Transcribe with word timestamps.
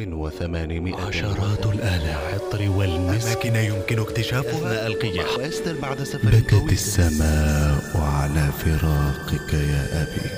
1800 0.00 0.94
عشرات 0.94 1.66
الآلاف. 1.66 2.34
العطر 2.34 2.70
والمسك. 2.70 3.46
أماكن 3.46 3.56
يمكن 3.56 3.98
اكتشافها. 3.98 4.58
أثناء 4.58 4.86
القيام. 4.86 5.26
وأستر 5.38 5.76
بعد 5.82 6.02
سفر 6.02 6.28
بكت 6.28 6.72
السماء 6.72 7.78
على 7.94 8.52
فراقك 8.52 9.54
يا 9.54 10.02
أبي. 10.02 10.30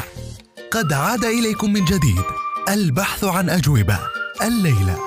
قد 0.72 0.94
عاد 0.94 1.26
إليكم 1.26 1.74
من 1.74 1.86
جديد 1.86 2.24
البحث 2.70 3.24
عن 3.24 3.50
أجوبة 3.50 4.00
الليلة 4.42 4.98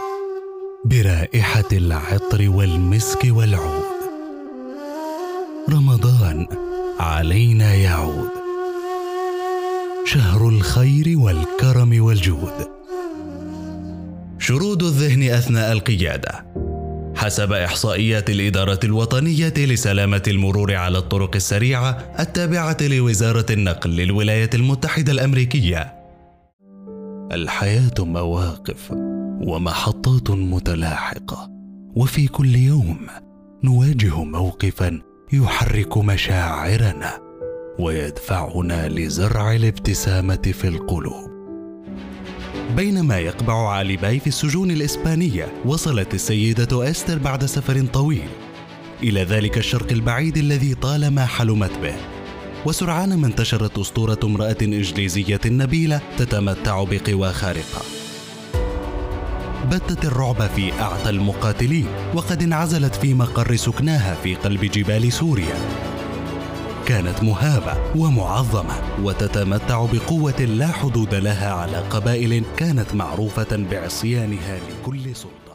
برائحة 0.85 1.69
العطر 1.73 2.51
والمسك 2.51 3.25
والعود. 3.25 3.85
رمضان 5.71 6.47
علينا 7.01 7.75
يعود. 7.75 8.31
شهر 10.05 10.49
الخير 10.49 11.19
والكرم 11.19 12.05
والجود. 12.05 12.80
شرود 14.51 14.83
الذهن 14.83 15.23
أثناء 15.23 15.73
القيادة. 15.73 16.47
حسب 17.17 17.53
إحصائيات 17.53 18.31
الإدارة 18.31 18.81
الوطنية 18.85 19.55
لسلامة 19.57 20.23
المرور 20.29 20.75
على 20.75 20.99
الطرق 20.99 21.37
السريعة 21.37 21.91
التابعة 22.19 22.77
لوزارة 22.81 23.47
النقل 23.51 23.91
للولايات 23.91 24.55
المتحدة 24.55 25.13
الأمريكية. 25.13 25.95
الحياة 27.33 27.95
مواقف 27.99 28.91
ومحطات 29.41 30.31
متلاحقة. 30.31 31.51
وفي 31.97 32.29
كل 32.29 32.57
يوم 32.57 33.07
نواجه 33.65 34.25
موقفا 34.25 35.01
يحرك 35.33 35.99
مشاعرنا 35.99 37.21
ويدفعنا 37.79 38.89
لزرع 38.89 39.55
الابتسامة 39.55 40.43
في 40.53 40.69
القلوب. 40.69 41.30
بينما 42.77 43.19
يقبع 43.19 43.69
علي 43.69 43.97
باي 43.97 44.21
في 44.21 44.27
السجون 44.27 44.71
الإسبانية. 44.71 45.53
وصلت 45.65 46.15
السيدة 46.15 46.91
أستر 46.91 47.19
بعد 47.19 47.45
سفر 47.45 47.87
طويل. 47.87 48.29
إلى 49.03 49.25
ذلك 49.25 49.59
الشرق 49.59 49.93
البعيد 49.93 50.37
الذي 50.37 50.75
طالما 50.75 51.27
حلمت 51.27 51.79
به. 51.83 51.95
وسرعان 52.67 53.15
ما 53.15 53.27
انتشرت 53.27 53.79
أسطورة 53.79 54.19
امرأة 54.25 54.57
إنجليزية 54.63 55.41
نبيلة 55.47 56.01
تتمتع 56.19 56.85
بقوى 56.85 57.33
خارقة. 57.33 57.83
بتت 59.71 60.05
الرعب 60.05 60.51
في 60.57 60.73
أعتى 60.73 61.11
المقاتلين 61.11 61.87
وقد 62.15 62.43
انعزلت 62.43 62.95
في 62.95 63.15
مقر 63.15 63.57
سكناها 63.57 64.15
في 64.23 64.35
قلب 64.35 64.65
جبال 64.65 65.13
سوريا. 65.13 65.90
كانت 66.91 67.23
مهابة 67.23 68.01
ومعظمة 68.01 68.75
وتتمتع 69.03 69.87
بقوة 69.93 70.41
لا 70.41 70.67
حدود 70.67 71.15
لها 71.15 71.53
على 71.53 71.77
قبائل 71.77 72.43
كانت 72.57 72.95
معروفة 72.95 73.57
بعصيانها 73.71 74.59
لكل 74.59 75.17
سلطة 75.17 75.50